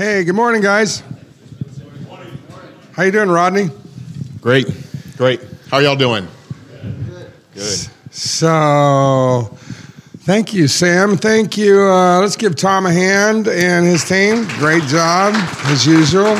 [0.00, 1.02] Hey, good morning, guys.
[2.92, 3.68] How you doing, Rodney?
[4.40, 4.66] Great,
[5.18, 5.42] great.
[5.70, 6.26] How are y'all doing?
[7.52, 7.86] Good.
[8.10, 9.58] So,
[10.20, 11.18] thank you, Sam.
[11.18, 11.82] Thank you.
[11.82, 14.46] Uh, let's give Tom a hand and his team.
[14.56, 15.34] Great job,
[15.66, 16.34] as usual.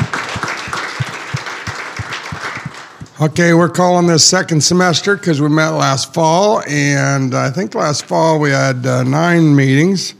[3.20, 8.06] Okay, we're calling this second semester because we met last fall, and I think last
[8.06, 10.14] fall we had uh, nine meetings,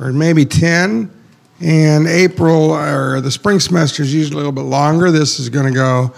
[0.00, 1.12] or maybe ten.
[1.60, 5.10] And April, or the spring semester is usually a little bit longer.
[5.10, 6.14] This is going to go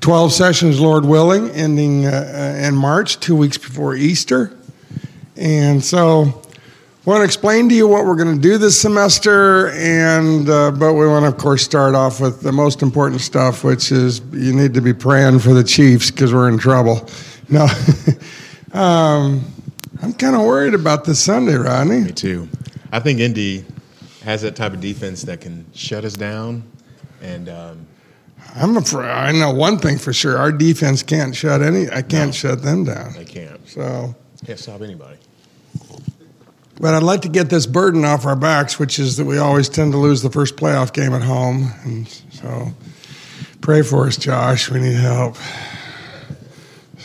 [0.00, 4.54] 12 sessions, Lord willing, ending uh, uh, in March, two weeks before Easter.
[5.34, 6.42] And so,
[7.06, 10.72] I want to explain to you what we're going to do this semester, and uh,
[10.72, 14.20] but we want to, of course, start off with the most important stuff, which is
[14.32, 17.08] you need to be praying for the Chiefs because we're in trouble.
[17.48, 17.62] No,
[18.72, 19.44] um,
[20.02, 22.00] I'm kind of worried about this Sunday, Rodney.
[22.00, 22.48] Me too.
[22.90, 23.64] I think Indy
[24.26, 26.64] has that type of defense that can shut us down,
[27.22, 27.86] and um,
[28.54, 29.08] I'm afraid.
[29.08, 31.88] I know one thing for sure: our defense can't shut any.
[31.88, 32.32] I can't No.
[32.32, 33.14] shut them down.
[33.14, 34.14] they can't So.
[34.44, 35.16] can't stop anybody.
[36.78, 39.68] But I'd like to get this burden off our backs, which is that we always
[39.70, 41.72] tend to lose the first playoff game at home.
[41.84, 42.68] And so
[43.62, 44.70] pray for us, Josh.
[44.70, 45.36] We need help.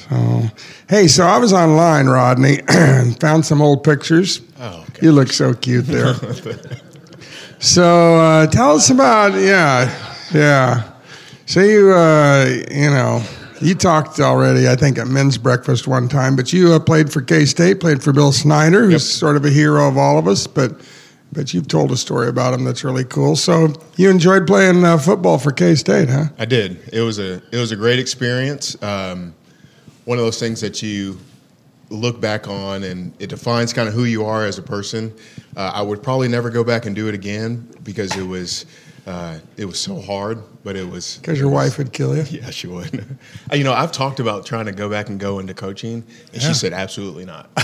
[0.09, 0.41] So,
[0.89, 4.41] hey, so I was online, Rodney, and found some old pictures.
[4.59, 5.05] Oh, okay.
[5.05, 6.15] You look so cute there.
[7.61, 9.89] so uh, tell us about, yeah,
[10.33, 10.91] yeah.
[11.45, 13.23] So you, uh, you know,
[13.61, 17.21] you talked already, I think, at men's breakfast one time, but you uh, played for
[17.21, 19.01] K State, played for Bill Snyder, who's Yep.
[19.01, 20.73] sort of a hero of all of us, but.
[21.33, 23.37] But you've told a story about him that's really cool.
[23.37, 26.25] So you enjoyed playing uh, football for K State, huh?
[26.37, 26.81] I did.
[26.91, 28.75] It was a it was a great experience.
[28.83, 29.33] Um,
[30.03, 31.17] one of those things that you
[31.91, 35.13] look back on and it defines kind of who you are as a person.
[35.55, 38.65] Uh, I would probably never go back and do it again because it was
[39.07, 42.23] uh, it was so hard, but it was Because your wife would kill you.
[42.29, 43.05] Yeah, she would.
[43.53, 46.47] You know, I've talked about trying to go back and go into coaching, and Yeah.
[46.49, 47.49] she said, absolutely not.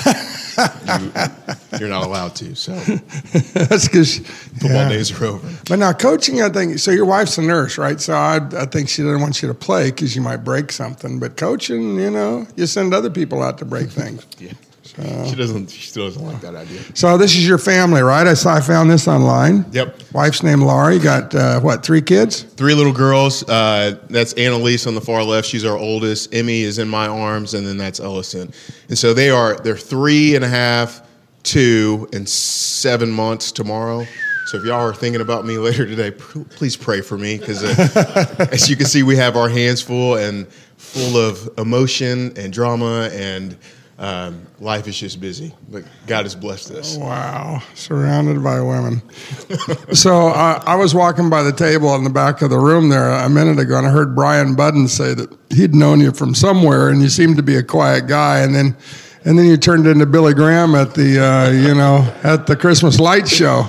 [1.80, 2.56] you, are not allowed to.
[2.56, 5.50] So that's because football days are over.
[5.70, 6.80] But now coaching, I think.
[6.80, 8.00] So your wife's a nurse, right?
[8.02, 11.20] So I, I think she doesn't want you to play because you might break something.
[11.20, 14.26] But coaching, you know, you send other people out to break things.
[14.40, 14.54] Yeah.
[14.98, 15.70] She doesn't.
[15.70, 16.82] She still doesn't like that idea.
[16.96, 18.26] So this is your family, right?
[18.26, 19.66] I saw I found this online.
[19.72, 20.02] Yep.
[20.12, 20.96] Wife's name Laurie.
[20.96, 21.86] You got uh, what?
[21.86, 22.42] Three kids?
[22.42, 23.48] Three little girls.
[23.48, 25.48] Uh, that's Annalise on the far left.
[25.48, 26.34] She's our oldest.
[26.34, 28.52] Emmy is in my arms, and then that's Ellison.
[28.90, 29.58] And so they are.
[29.58, 31.02] They're three and a half,
[31.44, 34.04] two, and seven months tomorrow.
[34.48, 38.48] So if y'all are thinking about me later today, please pray for me because, uh,
[38.52, 40.48] as you can see, we have our hands full and
[40.78, 43.58] full of emotion and drama, and
[44.00, 45.54] um, life is just busy.
[45.70, 46.98] But God has blessed us.
[46.98, 49.02] Wow, surrounded by women.
[49.94, 53.10] so uh, I was walking by the table in the back of the room there
[53.10, 56.90] a minute ago, and I heard Brian Budden say that he'd known you from somewhere,
[56.90, 58.76] and you seemed to be a quiet guy, and then
[59.26, 63.00] and then you turned into Billy Graham at the uh, you know at the Christmas
[63.00, 63.68] light show.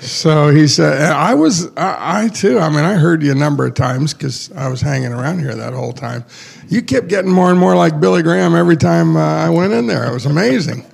[0.00, 2.58] So he said, I was, I, I too.
[2.58, 5.54] I mean, I heard you a number of times because I was hanging around here
[5.54, 6.24] that whole time.
[6.70, 9.88] You kept getting more and more like Billy Graham every time uh, I went in
[9.88, 10.08] there.
[10.08, 10.86] It was amazing.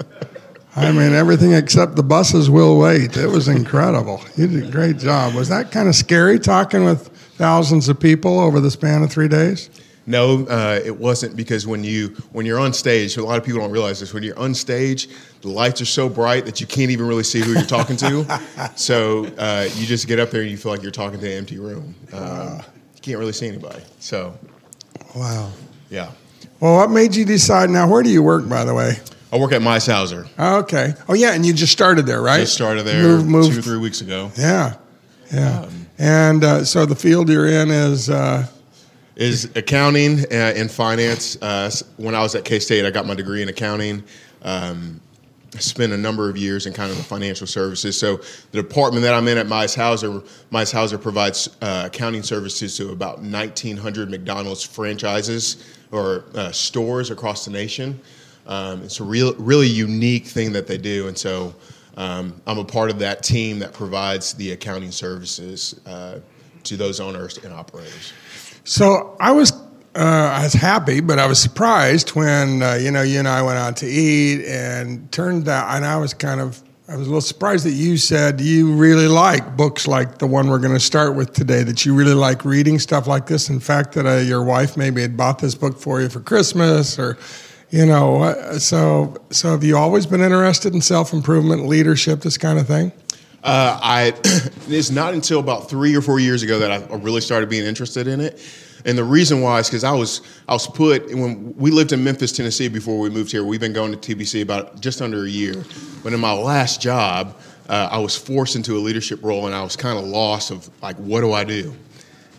[0.74, 3.14] I mean, everything except the buses will wait.
[3.14, 4.22] It was incredible.
[4.36, 5.34] You did a great job.
[5.34, 9.28] Was that kind of scary talking with thousands of people over the span of three
[9.28, 9.68] days?
[10.06, 13.60] No, uh, it wasn't because when you when you're on stage, a lot of people
[13.60, 14.14] don't realize this.
[14.14, 15.08] When you're on stage,
[15.42, 18.24] the lights are so bright that you can't even really see who you're talking to.
[18.76, 21.36] so uh, you just get up there and you feel like you're talking to an
[21.36, 21.94] empty room.
[22.14, 22.62] Um,
[22.94, 23.82] you can't really see anybody.
[23.98, 24.38] So
[25.16, 25.50] Wow.
[25.90, 26.10] Yeah,
[26.60, 27.70] Well, what made you decide?
[27.70, 28.94] Now, where do you work, by the way?
[29.32, 30.26] I work at Mize Houser.
[30.38, 30.94] Okay.
[31.08, 32.40] Oh, yeah, and you just started there, right?
[32.40, 33.54] Just started there Move, move.
[33.54, 34.30] two three weeks ago.
[34.36, 34.74] Yeah,
[35.32, 35.68] yeah.
[35.98, 38.46] and uh, so the field you're in is uh,
[39.16, 41.40] is accounting uh, and finance.
[41.42, 44.02] Uh, when I was at K State, I got my degree in accounting.
[44.42, 45.00] Um,
[45.58, 47.98] spent a number of years in kind of the financial services.
[47.98, 48.16] So
[48.52, 50.22] the department that I'm in at Mize Houser,
[50.52, 57.44] Mize Houser provides uh, accounting services to about 1,900 McDonald's franchises or uh, stores across
[57.44, 58.00] the nation.
[58.46, 61.54] Um, it's a real, really unique thing that they do, and so
[61.96, 66.20] um, I'm a part of that team that provides the accounting services uh,
[66.64, 68.12] to those owners and operators.
[68.64, 69.52] So I was
[69.96, 73.42] uh, I was happy, but I was surprised when uh, you know you and I
[73.42, 77.10] went out to eat and turned out, and I was kind of I was a
[77.10, 80.80] little surprised that you said you really like books like the one we're going to
[80.80, 81.62] start with today.
[81.62, 83.48] That you really like reading stuff like this.
[83.48, 86.98] In fact, that uh, your wife maybe had bought this book for you for Christmas,
[86.98, 87.16] or
[87.70, 88.34] you know.
[88.58, 92.92] So so have you always been interested in self improvement, leadership, this kind of thing?
[93.42, 94.12] Uh, I
[94.68, 98.06] it's not until about three or four years ago that I really started being interested
[98.06, 98.38] in it.
[98.86, 102.02] And the reason why is because I was I was put when we lived in
[102.04, 103.42] Memphis, Tennessee before we moved here.
[103.42, 105.64] We've been going to TBC about just under a year.
[106.04, 107.36] But in my last job,
[107.68, 110.70] uh, I was forced into a leadership role, and I was kind of lost of
[110.82, 111.74] like, what do I do?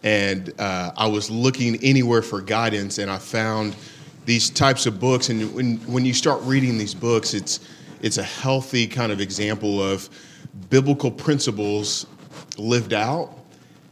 [0.03, 3.75] And uh, I was looking anywhere for guidance, and I found
[4.25, 5.27] these types of books.
[5.27, 7.59] And when when you start reading these books, it's
[8.01, 10.09] it's a healthy kind of example of
[10.69, 12.05] biblical principles
[12.57, 13.37] lived out.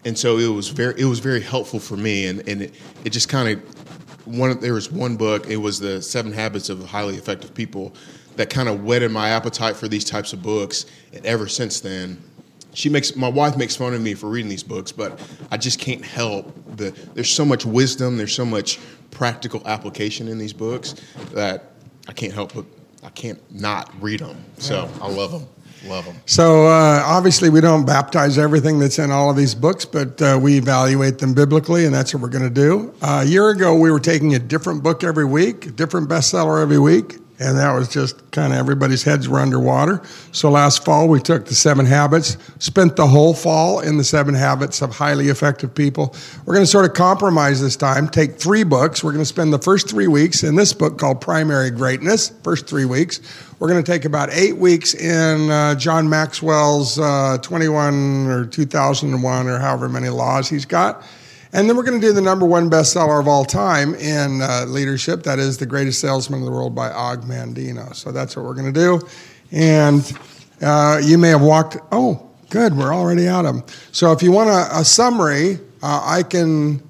[0.05, 3.09] And so it was very it was very helpful for me, and and it, it
[3.09, 5.47] just kind of one there was one book.
[5.47, 7.93] It was the Seven Habits of Highly Effective People
[8.35, 10.85] that kind of whetted my appetite for these types of books.
[11.13, 12.21] And ever since then,
[12.73, 15.19] she makes my wife makes fun of me for reading these books, but
[15.51, 16.91] I just can't help the.
[17.13, 18.17] There's so much wisdom.
[18.17, 18.79] There's so much
[19.11, 20.95] practical application in these books
[21.31, 21.71] that
[22.07, 22.65] I can't help but
[23.03, 24.43] I can't not read them.
[24.57, 25.47] So I love them.
[25.86, 26.16] Love them.
[26.25, 30.39] So uh, obviously, we don't baptize everything that's in all of these books, but uh,
[30.42, 32.94] we evaluate them biblically, and that's what we're going to do.
[33.01, 36.62] Uh, a year ago, we were taking a different book every week, a different bestseller
[36.62, 40.01] every week and that was just kind of everybody's heads were underwater.
[40.31, 44.33] So last fall we took the seven habits, spent the whole fall in the seven
[44.33, 46.15] habits of highly effective people.
[46.45, 49.03] We're going to sort of compromise this time, take three books.
[49.03, 52.67] We're going to spend the first three weeks in this book called Primary Greatness, first
[52.67, 53.19] three weeks.
[53.59, 59.47] We're going to take about eight weeks in uh, John Maxwell's uh, 21 or 2001
[59.47, 61.03] or however many laws he's got.
[61.55, 64.65] And then we're going to do the number one bestseller of all time in uh,
[64.67, 65.23] leadership.
[65.23, 67.95] That is The Greatest Salesman in the World by Og Mandino.
[67.95, 69.01] So that's what we're going to do.
[69.53, 70.19] And
[70.61, 73.63] uh, you may have walked, oh, good, we're already out of them.
[73.93, 76.83] So if you want a, a summary, uh, I can,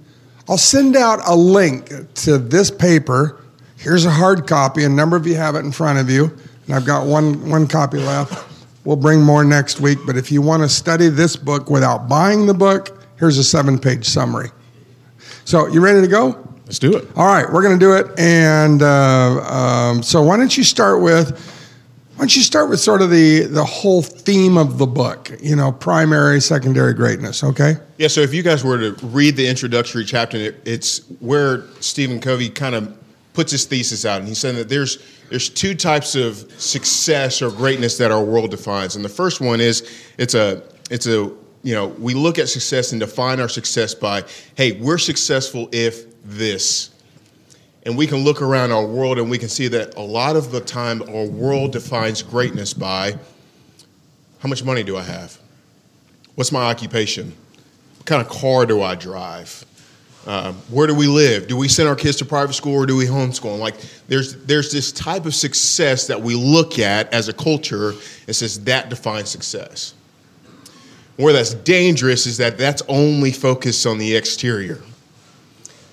[0.50, 1.92] I'll send out a link
[2.24, 3.44] to this paper.
[3.78, 4.84] Here's a hard copy.
[4.84, 6.36] A number of you have it in front of you.
[6.66, 8.52] And I've got one, one copy left.
[8.84, 10.00] We'll bring more next week.
[10.08, 13.80] But if you want to study this book without buying the book, Here's a seven
[13.80, 14.50] page summary.
[15.46, 16.48] So, you ready to go?
[16.66, 17.08] Let's do it.
[17.16, 18.20] All right, we're going to do it.
[18.20, 21.40] And uh, um, so, why don't you start with
[22.16, 25.32] why don't you start with sort of the the whole theme of the book?
[25.42, 27.44] You know, primary, secondary greatness.
[27.44, 27.76] Okay.
[27.98, 28.08] Yeah.
[28.08, 32.74] So, if you guys were to read the introductory chapter, it's where Stephen Covey kind
[32.74, 32.98] of
[33.34, 34.98] puts his thesis out, and he's saying that there's
[35.30, 39.62] there's two types of success or greatness that our world defines, and the first one
[39.62, 39.88] is
[40.18, 41.32] it's a it's a
[41.66, 44.24] you know, we look at success and define our success by,
[44.54, 46.92] hey, we're successful if this.
[47.88, 50.52] And we can look around our world and we can see that a lot of
[50.52, 53.18] the time our world defines greatness by
[54.38, 55.40] how much money do I have?
[56.36, 57.34] What's my occupation?
[57.98, 59.66] What kind of car do I drive?
[60.28, 61.48] Um, where do we live?
[61.48, 63.54] Do we send our kids to private school or do we homeschool?
[63.54, 63.76] And like,
[64.08, 67.94] there's there's this type of success that we look at as a culture
[68.28, 69.96] and says that defines success.
[71.18, 74.82] Where that's dangerous is that that's only focused on the exterior.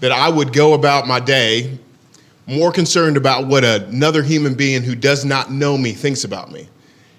[0.00, 1.78] That I would go about my day
[2.46, 6.68] more concerned about what another human being who does not know me thinks about me.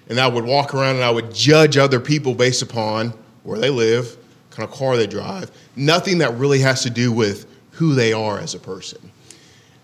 [0.08, 3.70] And I would walk around and I would judge other people based upon where they
[3.70, 4.16] live,
[4.50, 8.38] kind of car they drive, nothing that really has to do with who they are
[8.38, 8.98] as a person.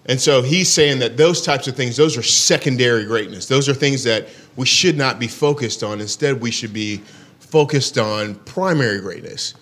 [0.07, 3.47] And so he's saying that those types of things, those are secondary greatness.
[3.47, 6.01] Those are things that we should not be focused on.
[6.01, 7.01] Instead, we should be
[7.51, 9.55] focused on primary greatness.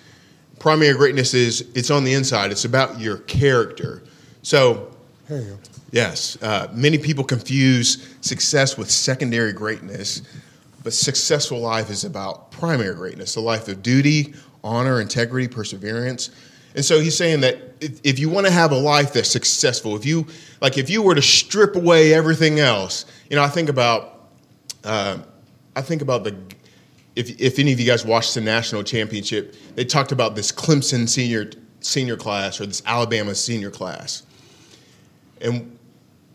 [0.59, 2.51] Primary greatness is it's on the inside.
[2.51, 4.03] It's about your character.
[4.43, 4.91] So,
[5.29, 5.59] you
[5.91, 10.23] yes, uh, many people confuse success with secondary greatness,
[10.83, 14.35] but successful life is about primary greatness, a life of duty,
[14.65, 16.31] honor, integrity, perseverance.
[16.75, 20.05] And so he's saying that if you want to have a life that's successful, if
[20.05, 20.27] you
[20.61, 24.29] like, if you were to strip away everything else, you know, I think about,
[24.85, 25.19] uh,
[25.75, 26.37] I think about the
[27.19, 31.09] if, if any of you guys watched the national championship, they talked about this Clemson
[31.09, 34.23] senior senior class or this Alabama senior class.
[35.41, 35.77] And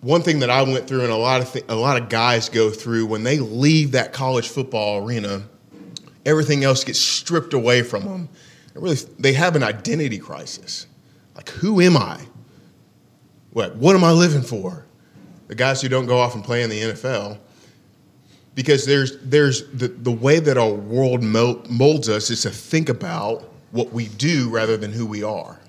[0.01, 2.49] one thing that I went through, and a lot of th- a lot of guys
[2.49, 5.43] go through when they leave that college football arena,
[6.25, 8.29] everything else gets stripped away from them.
[8.73, 10.87] They really, they have an identity crisis.
[11.33, 12.19] Like, who am I?
[13.51, 14.85] What what am I living for?
[15.47, 17.37] The guys who don't go off and play in the NFL
[18.55, 23.49] because there's there's the, the way that our world molds us is to think about
[23.71, 25.59] what we do rather than who we are.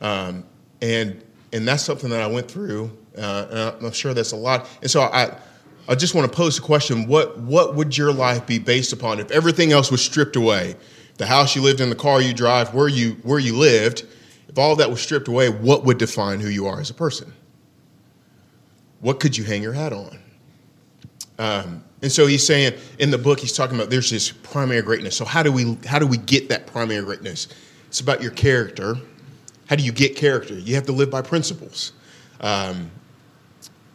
[0.00, 0.44] Um,
[0.82, 4.68] and and that's something that i went through uh, and i'm sure that's a lot.
[4.82, 5.36] And so i
[5.88, 9.20] i just want to pose a question what what would your life be based upon
[9.20, 10.76] if everything else was stripped away?
[11.16, 14.04] The house you lived in the car you drive where you where you lived
[14.48, 17.32] if all that was stripped away what would define who you are as a person?
[19.00, 20.18] What could you hang your hat on?
[21.38, 25.16] Um, And so he's saying in the book, he's talking about there's this primary greatness.
[25.16, 27.48] So how do we how do we get that primary greatness?
[27.86, 28.96] It's about your character.
[29.70, 30.52] How do you get character?
[30.52, 31.92] You have to live by principles.
[32.42, 32.90] Um,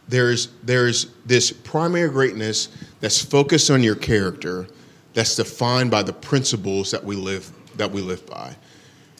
[0.08, 4.66] there's there's this primary greatness that's focused on your character,
[5.14, 8.56] that's defined by the principles that we live that we live by.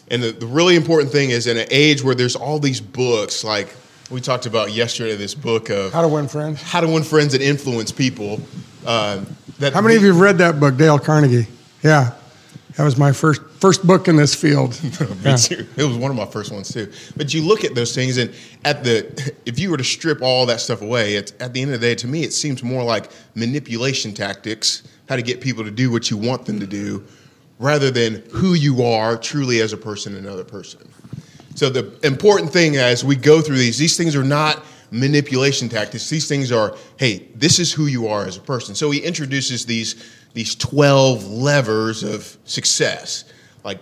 [0.09, 3.45] And the, the really important thing is in an age where there's all these books
[3.45, 3.73] like
[4.11, 6.61] we talked about yesterday this book of How to Win Friends.
[6.61, 8.41] how to win friends and influence people.
[8.91, 9.25] Uh,
[9.61, 11.47] that How many of you have read that book, Dale Carnegie?
[11.85, 12.11] Yeah,
[12.77, 14.83] that was my first first book in this field.
[15.01, 15.37] Me Yeah.
[15.37, 15.65] too.
[15.77, 16.91] It was one of my first ones too.
[17.17, 20.45] But you look at those things, and at the if you were to strip all
[20.47, 22.83] that stuff away, it's, at the end of the day, to me, it seems more
[22.83, 27.05] like manipulation tactics, how to get people to do what you want them to do,
[27.61, 30.81] rather than who you are truly as a person, and another person.
[31.55, 36.09] So the important thing as we go through these, these things are not manipulation tactics.
[36.09, 38.75] These things are, hey, this is who you are as a person.
[38.75, 43.25] So he introduces these these 12 levers of success.
[43.65, 43.81] Like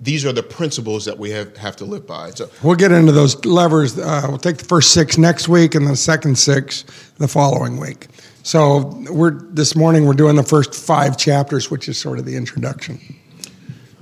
[0.00, 2.30] these are the principles that we have, have to live by.
[2.30, 3.96] So We'll get into those levers.
[3.96, 6.82] Uh, we'll take the first six next week and the second six
[7.18, 8.08] the following week.
[8.42, 12.36] So we're this morning we're doing the first five chapters, which is sort of the
[12.36, 13.00] introduction.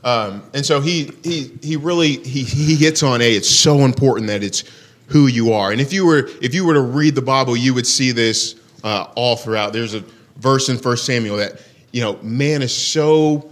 [0.03, 3.33] Um, and so he he he really he he hits on a.
[3.33, 4.65] It's so important that it's
[5.07, 5.73] who you are.
[5.73, 8.57] And if you were if you were to read the Bible, you would see this
[8.85, 9.73] uh, all throughout.
[9.73, 10.05] There's a
[10.37, 11.61] verse in First Samuel that
[11.93, 13.51] you know man is so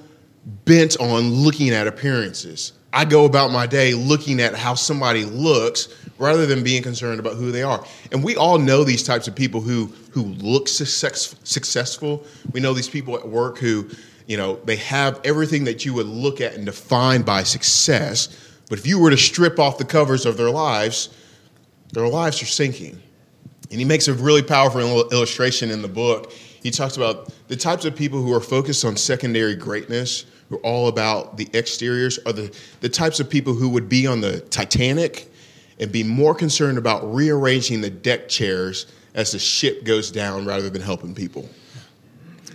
[0.64, 2.72] bent on looking at appearances.
[2.92, 5.88] I go about my day looking at how somebody looks
[6.18, 7.84] rather than being concerned about who they are.
[8.10, 12.24] And we all know these types of people who who look success, successful.
[12.52, 13.88] We know these people at work who,
[14.26, 18.28] you know, they have everything that you would look at and define by success.
[18.68, 21.10] But if you were to strip off the covers of their lives,
[21.92, 23.00] their lives are sinking.
[23.70, 26.32] And he makes a really powerful illustration in the book.
[26.62, 30.60] He talks about the types of people who are focused on secondary greatness, who are
[30.60, 34.40] all about the exteriors, are the, the types of people who would be on the
[34.40, 35.32] Titanic
[35.78, 40.68] and be more concerned about rearranging the deck chairs as the ship goes down rather
[40.68, 41.48] than helping people.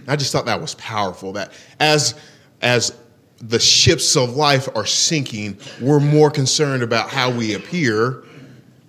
[0.07, 1.33] I just thought that was powerful.
[1.33, 2.15] That as
[2.61, 2.95] as
[3.39, 8.23] the ships of life are sinking, we're more concerned about how we appear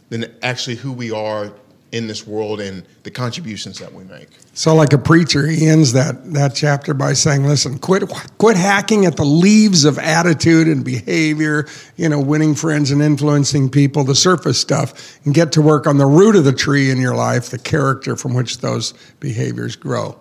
[0.08, 1.52] than actually who we are
[1.92, 4.28] in this world and the contributions that we make.
[4.54, 8.02] So, like a preacher, he ends that, that chapter by saying, "Listen, quit
[8.38, 11.66] quit hacking at the leaves of attitude and behavior.
[11.96, 15.98] You know, winning friends and influencing people, the surface stuff, and get to work on
[15.98, 20.18] the root of the tree in your life, the character from which those behaviors grow."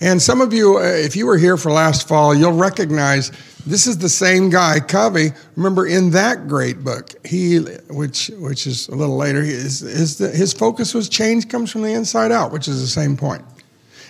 [0.00, 3.32] And some of you, uh, if you were here for last fall, you'll recognize
[3.66, 5.32] this is the same guy, Covey.
[5.56, 10.52] Remember in that great book, he, which which is a little later, his his, his
[10.52, 13.44] focus was change comes from the inside out, which is the same point.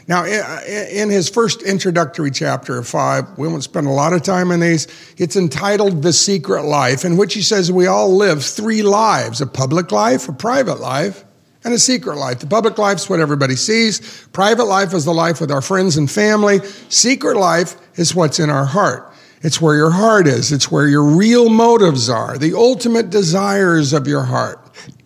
[0.09, 4.50] Now, in his first introductory chapter of five, we won't spend a lot of time
[4.50, 4.88] on these.
[5.19, 9.47] It's entitled The Secret Life, in which he says we all live three lives a
[9.47, 11.25] public life, a private life,
[11.62, 12.40] and a secret life.
[12.40, 15.97] The public life is what everybody sees, private life is the life with our friends
[15.97, 19.10] and family, secret life is what's in our heart.
[19.42, 20.52] It's where your heart is.
[20.52, 24.59] It's where your real motives are, the ultimate desires of your heart.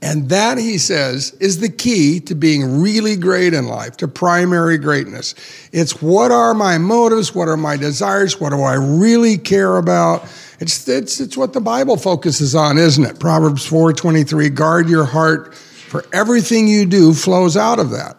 [0.03, 4.77] And that, he says, is the key to being really great in life, to primary
[4.77, 5.35] greatness.
[5.73, 7.35] It's what are my motives?
[7.35, 8.39] What are my desires?
[8.41, 10.25] What do I really care about?
[10.61, 13.19] It's, it's, it's what the Bible focuses on, isn't it?
[13.19, 18.17] Proverbs 4.23, guard your heart, for everything you do flows out of that.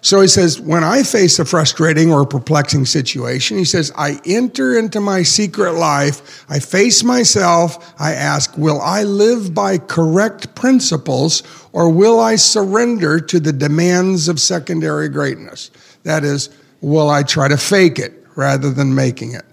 [0.00, 4.78] So he says, when I face a frustrating or perplexing situation, he says, I enter
[4.78, 11.42] into my secret life, I face myself, I ask, will I live by correct principles
[11.72, 15.70] or will I surrender to the demands of secondary greatness?
[16.04, 16.50] That is,
[16.80, 19.44] will I try to fake it rather than making it?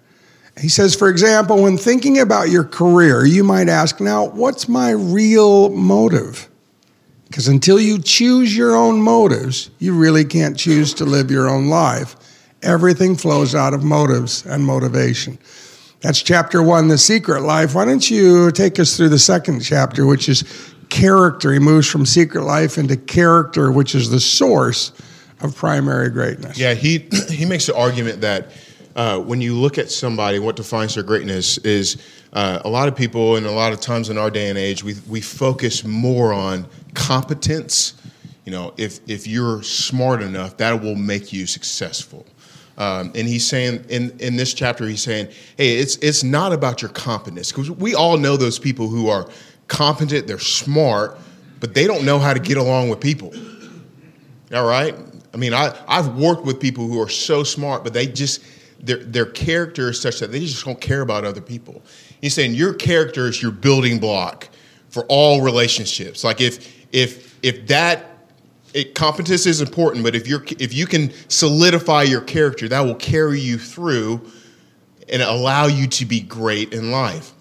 [0.60, 4.92] He says, for example, when thinking about your career, you might ask, now, what's my
[4.92, 6.50] real motive?
[7.28, 11.68] Because until you choose your own motives, you really can't choose to live your own
[11.68, 12.16] life.
[12.62, 15.38] Everything flows out of motives and motivation.
[16.02, 17.74] That's chapter one, The Secret Life.
[17.74, 20.44] Why don't you take us through the second chapter, which is
[20.90, 21.52] character?
[21.52, 24.92] He moves from secret life into character, which is the source
[25.42, 26.58] of primary greatness.
[26.58, 28.52] Yeah, he he makes the argument that
[28.96, 31.98] uh, when you look at somebody, what defines their greatness is
[32.36, 34.84] uh, a lot of people, and a lot of times in our day and age,
[34.84, 37.94] we we focus more on competence.
[38.46, 42.26] You know, if if you're smart enough, that will make you successful.
[42.78, 46.82] Um, and he's saying in, in this chapter, he's saying, hey, it's it's not about
[46.82, 49.30] your competence because we all know those people who are
[49.70, 51.18] competent, they're smart,
[51.62, 53.34] but they don't know how to get along with people.
[54.54, 54.94] All right.
[55.34, 58.44] I mean, I I've worked with people who are so smart, but they just
[58.82, 61.82] their their character is such that they just don't care about other people.
[62.26, 64.50] He's saying your character is your building block
[64.90, 66.24] for all relationships.
[66.24, 68.04] Like if if if that
[68.74, 72.96] it, competence is important, but if you're if you can solidify your character, that will
[72.96, 74.28] carry you through
[75.08, 77.32] and allow you to be great in life.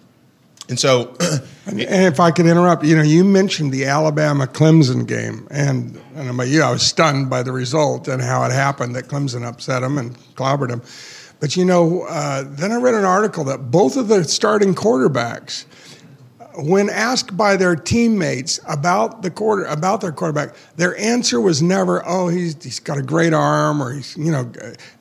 [0.69, 1.17] And so,
[1.67, 6.29] and if I could interrupt, you know, you mentioned the Alabama Clemson game, and, and
[6.29, 9.81] about you, I was stunned by the result and how it happened that Clemson upset
[9.81, 10.83] them and clobbered them.
[11.45, 15.67] But you know, uh, then I read an article that both of the starting quarterbacks
[16.57, 22.03] when asked by their teammates about the quarter about their quarterback, their answer was never,
[22.07, 24.51] "Oh, he's he's got a great arm," or he's you know.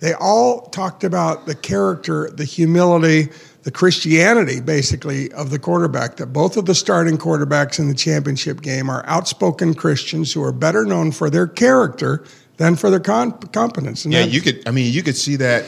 [0.01, 3.29] They all talked about the character, the humility,
[3.61, 6.17] the Christianity, basically, of the quarterback.
[6.17, 10.51] That both of the starting quarterbacks in the championship game are outspoken Christians who are
[10.51, 12.25] better known for their character
[12.57, 14.03] than for their competence.
[14.03, 14.67] And yeah, you could.
[14.67, 15.63] I mean, you could see that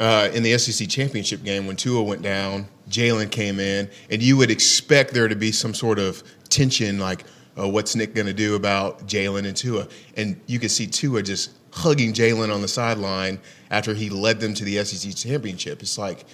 [0.00, 4.36] uh, in the SEC championship game when Tua went down Jalen came in, and you
[4.36, 7.24] would expect there to be some sort of tension, like,
[7.58, 9.88] uh, what's Nick going to do about Jalen and Tua?
[10.16, 14.54] And you could see Tua just hugging Jalen on the sideline after he led them
[14.54, 15.80] to the SEC championship.
[15.82, 16.24] It's like,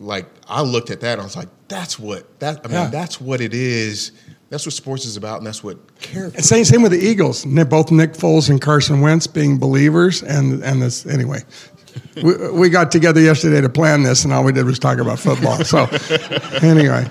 [0.00, 2.60] like I looked at that, and I was like, that's what that.
[2.64, 2.86] I mean, yeah.
[2.88, 4.12] that's what it is.
[4.50, 6.42] That's what sports is about, and that's what character.
[6.42, 7.44] Same, same with the Eagles.
[7.44, 11.42] Both Nick Foles and Carson Wentz being believers, and and this anyway
[12.22, 15.18] we, we got together yesterday to plan this, and all we did was talk about
[15.18, 15.62] football.
[15.64, 15.86] So,
[16.66, 17.08] anyway,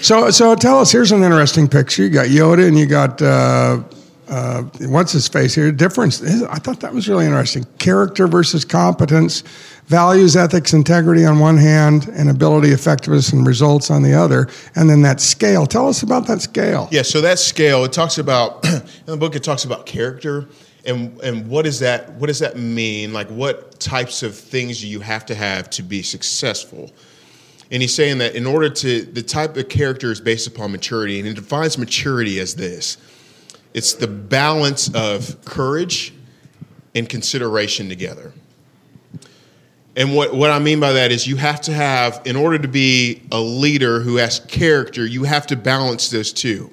[0.00, 0.92] so so tell us.
[0.92, 2.02] Here's an interesting picture.
[2.02, 3.82] You got Yoda, and you got uh,
[4.30, 5.72] uh, what's his face here?
[5.72, 6.22] Difference.
[6.22, 7.66] I thought that was really interesting.
[7.78, 9.42] Character versus competence,
[9.86, 14.48] values, ethics, integrity on one hand, and ability, effectiveness, and results on the other.
[14.76, 15.66] And then that scale.
[15.66, 16.88] Tell us about that scale.
[16.92, 17.02] Yeah.
[17.02, 17.84] So that scale.
[17.84, 19.34] It talks about in the book.
[19.34, 20.48] It talks about character
[20.84, 23.12] and and what does that what does that mean?
[23.12, 26.90] Like what types of things do you have to have to be successful?
[27.70, 31.18] And he's saying that in order to the type of character is based upon maturity,
[31.18, 32.96] and he defines maturity as this:
[33.74, 36.12] it's the balance of courage
[36.94, 38.32] and consideration together.
[39.96, 42.68] And what, what I mean by that is you have to have, in order to
[42.68, 46.70] be a leader who has character, you have to balance those two.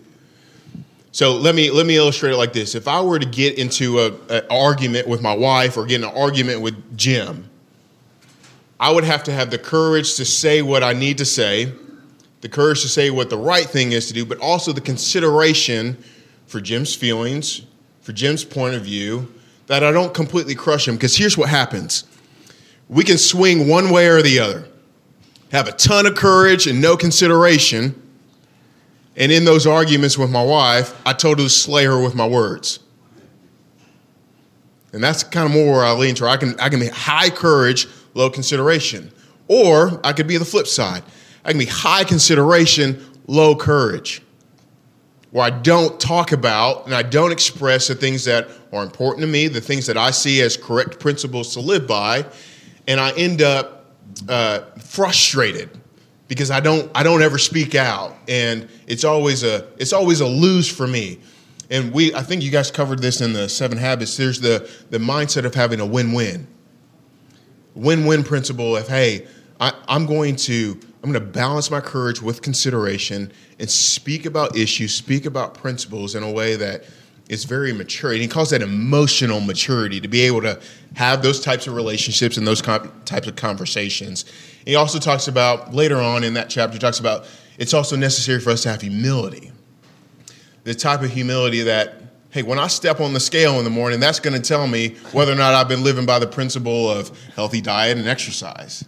[1.18, 4.00] So let me let me illustrate it like this: If I were to get into
[4.02, 7.50] an argument with my wife or get in an argument with Jim,
[8.80, 11.74] I would have to have the courage to say what I need to say,
[12.42, 15.98] the courage to say what the right thing is to do, but also the consideration
[16.46, 17.64] for Jim's feelings,
[18.02, 19.28] for Jim's point of view,
[19.66, 20.98] that I don't completely crush him.
[20.98, 22.04] Because here's what happens:
[22.90, 24.68] we can swing one way or the other,
[25.52, 28.00] have a ton of courage and no consideration
[29.18, 32.28] and in those arguments with my wife, I told her to slay her with my
[32.28, 32.80] words.
[34.94, 36.28] And that's kind of more where I lean to.
[36.28, 39.12] I can, I can be high courage, low consideration.
[39.48, 41.04] Or I could be the flip side.
[41.44, 44.22] I can be high consideration, low courage.
[45.32, 49.28] Where I don't talk about and I don't express the things that are important to
[49.28, 52.26] me, the things that I see as correct principles to live by,
[52.88, 53.86] and I end up
[54.30, 55.70] uh, frustrated
[56.28, 60.28] because I don't I don't ever speak out, and it's always a it's always a
[60.28, 61.20] lose for me.
[61.70, 64.18] And we I think you guys covered this in the seven habits.
[64.18, 66.48] There's the the mindset of having a win-win,
[67.76, 69.28] win-win principle of hey
[69.60, 74.58] I, I'm going to I'm going to balance my courage with consideration and speak about
[74.58, 76.84] issues, speak about principles in a way that
[77.30, 78.12] is very mature.
[78.12, 80.60] And he calls that emotional maturity to be able to
[80.96, 84.26] have those types of relationships and those types of conversations.
[84.68, 87.26] He also talks about later on in that chapter, he talks about
[87.58, 89.54] it's also necessary for us to have humility.
[90.66, 92.02] The type of humility that,
[92.32, 94.96] hey, when I step on the scale in the morning, that's going to tell me
[95.14, 98.84] whether or not I've been living by the principle of healthy diet and exercise.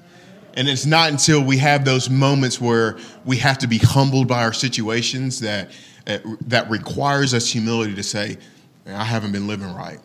[0.55, 4.43] And it's not until we have those moments where we have to be humbled by
[4.43, 5.71] our situations that
[6.07, 8.37] uh, that requires us humility to say,
[8.85, 9.99] I haven't been living right.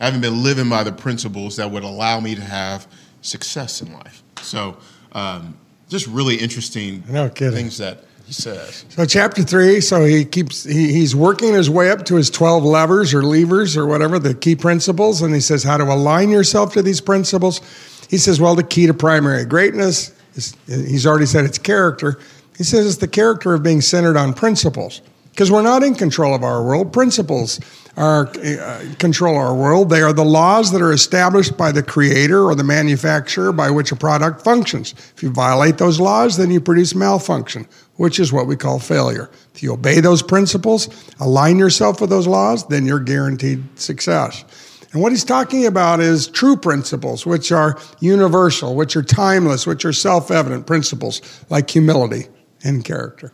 [0.00, 2.86] I haven't been living by the principles that would allow me to have
[3.20, 4.22] success in life.
[4.40, 4.78] So,
[5.14, 5.56] um,
[5.88, 8.86] just really interesting no things that he says.
[8.88, 9.80] So, chapter three.
[9.80, 13.76] So he keeps he, he's working his way up to his twelve levers or levers
[13.76, 17.60] or whatever the key principles, and he says how to align yourself to these principles.
[18.08, 22.18] He says, well, the key to primary greatness is he's already said it's character.
[22.56, 25.00] He says it's the character of being centered on principles
[25.30, 26.92] because we're not in control of our world.
[26.92, 27.60] Principles
[27.96, 29.90] are uh, control our world.
[29.90, 33.92] They are the laws that are established by the creator or the manufacturer by which
[33.92, 34.94] a product functions.
[35.16, 39.30] If you violate those laws, then you produce malfunction, which is what we call failure.
[39.54, 40.88] If you obey those principles,
[41.20, 44.44] align yourself with those laws, then you're guaranteed success.
[44.92, 49.84] And what he's talking about is true principles, which are universal, which are timeless, which
[49.84, 52.28] are self evident principles like humility
[52.62, 53.32] and character.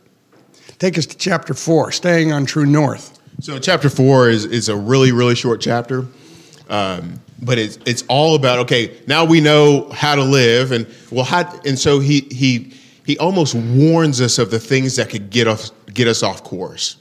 [0.79, 3.19] Take us to chapter four, staying on true north.
[3.40, 6.07] So, chapter four is, is a really, really short chapter.
[6.69, 11.25] Um, but it's, it's all about okay now we know how to live and well
[11.25, 12.73] how and so he he
[13.05, 16.97] he almost warns us of the things that could get us get us off course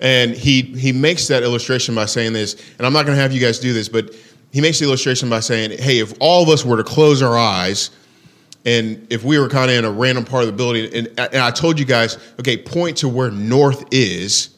[0.00, 3.32] and he he makes that illustration by saying this and i'm not going to have
[3.32, 4.14] you guys do this but
[4.52, 7.36] he makes the illustration by saying hey if all of us were to close our
[7.36, 7.90] eyes
[8.64, 11.36] and if we were kind of in a random part of the building and, and
[11.36, 14.50] i told you guys okay point to where north is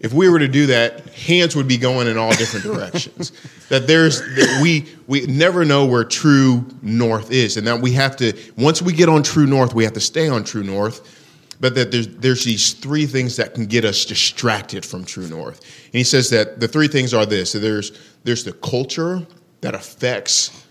[0.00, 3.32] if we were to do that, hands would be going in all different directions.
[3.68, 8.16] that there's that we we never know where true north is, and that we have
[8.16, 11.18] to once we get on true north, we have to stay on true north.
[11.60, 15.60] But that there's there's these three things that can get us distracted from true north.
[15.60, 17.92] And he says that the three things are this: so there's
[18.24, 19.24] there's the culture
[19.60, 20.66] that affects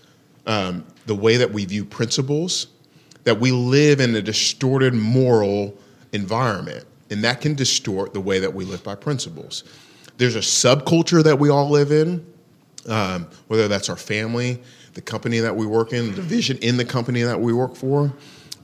[0.46, 2.66] um, the way that we view principles,
[3.24, 5.74] that we live in a distorted moral
[6.12, 9.64] environment and that can distort the way that we live by principles.
[10.16, 12.26] There's a subculture that we all live in,
[12.88, 14.60] um, whether that's our family,
[14.94, 18.12] the company that we work in, the division in the company that we work for,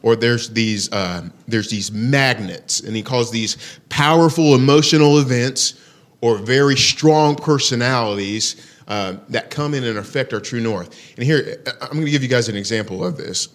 [0.02, 3.56] or there's these uh, there's these magnets, and he calls these
[3.88, 5.74] powerful emotional events
[6.20, 8.56] or very strong personalities
[8.88, 10.96] uh, that come in and affect our true north.
[11.16, 13.48] And here, I'm going to give you guys an example of this.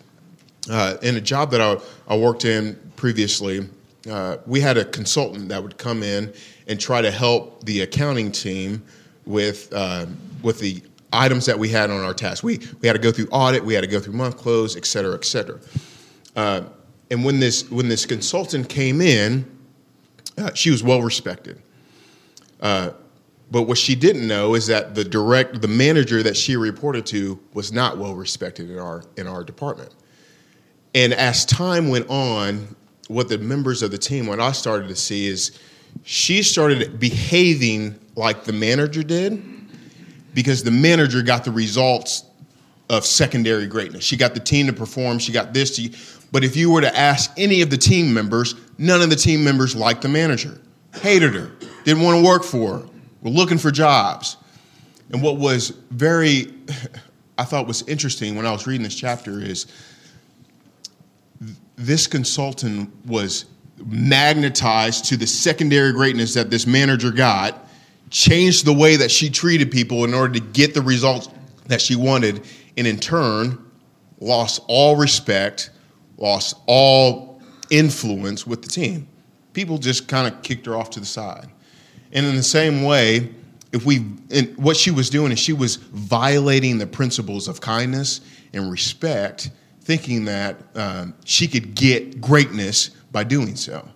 [0.70, 1.78] Uh, in a job that I,
[2.08, 3.68] I worked in previously,
[4.10, 6.34] uh, we had a consultant that would come in
[6.68, 8.84] and try to help the accounting team
[9.26, 10.06] with uh,
[10.42, 12.44] with the items that we had on our task.
[12.44, 14.86] We we had to go through audit, we had to go through month close, et
[14.86, 15.60] cetera, et cetera.
[16.36, 16.64] Uh,
[17.12, 19.46] and when this when this consultant came in,
[20.38, 21.62] uh, she was well respected.
[22.60, 22.92] Uh,
[23.52, 27.40] but what she didn't know is that the direct the manager that she reported to
[27.54, 29.94] was not well respected in our in our department.
[30.96, 32.76] And as time went on,
[33.08, 35.60] what the members of the team, what I started to see is
[36.04, 39.44] she started behaving like the manager did
[40.34, 42.26] because the manager got the results
[42.90, 44.04] of secondary greatness.
[44.04, 45.90] She got the team to perform, she got this to
[46.34, 49.44] but if you were to ask any of the team members, none of the team
[49.44, 50.60] members liked the manager,
[50.96, 51.52] hated her,
[51.84, 52.86] didn't want to work for her,
[53.22, 54.38] were looking for jobs.
[55.12, 56.52] And what was very,
[57.38, 59.68] I thought was interesting when I was reading this chapter is
[61.76, 63.46] this consultant was
[63.86, 67.68] magnetized to the secondary greatness that this manager got,
[68.10, 71.30] changed the way that she treated people in order to get the results
[71.68, 72.46] that she wanted,
[72.78, 73.58] and in turn,
[74.20, 75.72] lost all respect,
[76.18, 79.08] lost all influence with the team.
[79.54, 81.50] People just kind of kicked her off to the side.
[82.12, 83.34] And in the same way,
[83.72, 84.00] if we
[84.56, 88.22] what she was doing is she was violating the principles of kindness
[88.54, 89.50] and respect
[89.84, 93.88] thinking that um, she could get greatness by doing so.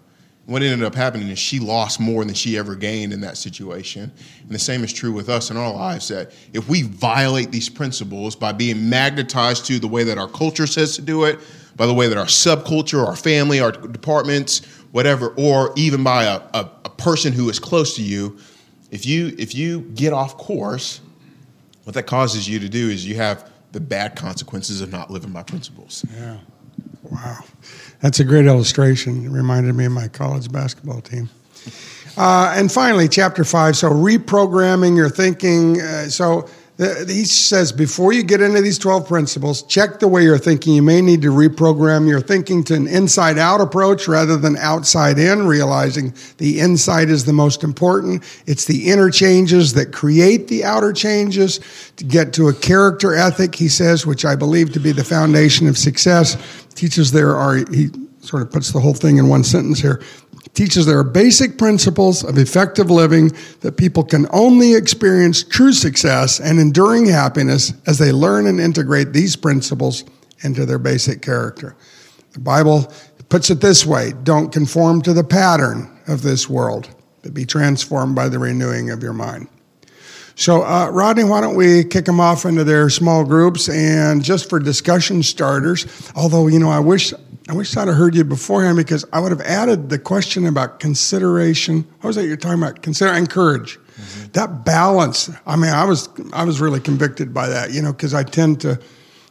[0.45, 4.11] What ended up happening is she lost more than she ever gained in that situation.
[4.41, 7.67] And the same is true with us in our lives that if we violate these
[7.67, 11.39] principles by being magnetized to the way that our culture says to do it,
[11.75, 16.41] by the way that our subculture, our family, our departments, whatever, or even by a,
[16.53, 18.37] a, a person who is close to you,
[18.89, 21.01] if you if you get off course,
[21.83, 25.31] what that causes you to do is you have the bad consequences of not living
[25.31, 26.05] by principles.
[26.15, 26.37] Yeah.
[27.03, 27.39] Wow.
[28.01, 29.25] That's a great illustration.
[29.25, 31.29] It reminded me of my college basketball team.
[32.17, 33.77] Uh, and finally, chapter five.
[33.77, 35.79] So, reprogramming your thinking.
[35.79, 40.37] Uh, so, he says before you get into these 12 principles, check the way you're
[40.37, 40.75] thinking.
[40.75, 45.17] You may need to reprogram your thinking to an inside out approach rather than outside
[45.17, 48.23] in, realizing the inside is the most important.
[48.45, 51.59] It's the inner changes that create the outer changes.
[51.95, 55.67] To get to a character ethic, he says, which I believe to be the foundation
[55.67, 56.37] of success,
[56.75, 57.89] teaches there are, he
[58.21, 59.99] sort of puts the whole thing in one sentence here
[60.57, 66.39] teaches there are basic principles of effective living that people can only experience true success
[66.39, 70.03] and enduring happiness as they learn and integrate these principles
[70.41, 71.75] into their basic character.
[72.33, 72.91] The Bible
[73.29, 76.89] puts it this way don't conform to the pattern of this world,
[77.21, 79.47] but be transformed by the renewing of your mind.
[80.33, 84.49] So, uh, Rodney, why don't we kick them off into their small groups and just
[84.49, 86.11] for discussion starters?
[86.15, 87.13] Although, you know, I wish
[87.49, 90.79] I wish I'd have heard you beforehand because I would have added the question about
[90.79, 91.87] consideration.
[92.01, 92.81] What was that you're talking about?
[92.81, 93.77] Consider and courage.
[93.77, 94.31] Mm-hmm.
[94.33, 95.29] That balance.
[95.45, 98.61] I mean, I was I was really convicted by that, you know, because I tend
[98.61, 98.79] to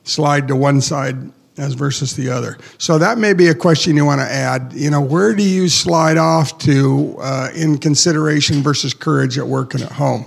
[0.04, 1.16] slide to one side
[1.58, 2.58] as versus the other.
[2.78, 4.72] So that may be a question you want to add.
[4.74, 9.74] You know, where do you slide off to uh, in consideration versus courage at work
[9.74, 10.24] and at home?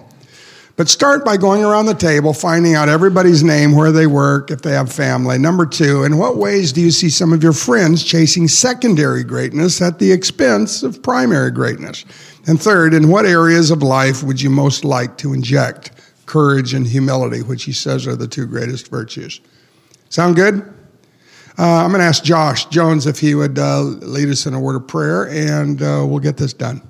[0.79, 4.61] But start by going around the table, finding out everybody's name, where they work, if
[4.61, 5.37] they have family.
[5.37, 9.81] Number two, in what ways do you see some of your friends chasing secondary greatness
[9.81, 12.05] at the expense of primary greatness?
[12.47, 15.91] And third, in what areas of life would you most like to inject
[16.27, 19.41] courage and humility, which he says are the two greatest virtues?
[20.07, 20.61] Sound good?
[21.57, 24.59] Uh, I'm going to ask Josh Jones if he would uh, lead us in a
[24.61, 26.88] word of prayer, and uh, we'll get this done.